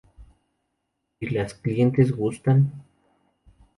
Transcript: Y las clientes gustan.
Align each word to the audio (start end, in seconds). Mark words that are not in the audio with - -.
Y 1.19 1.29
las 1.29 1.53
clientes 1.53 2.11
gustan. 2.11 2.71